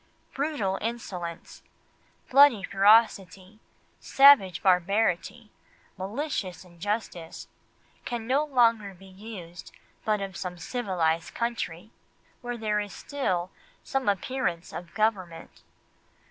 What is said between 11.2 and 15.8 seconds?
country, where there is still some appearance of government.